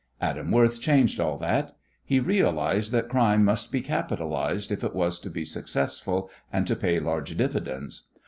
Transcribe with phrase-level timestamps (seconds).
[0.19, 1.77] Adam Worth changed all that.
[2.03, 6.75] He realized that crime must be capitalized if it was to be successful and to
[6.75, 8.07] pay large dividends.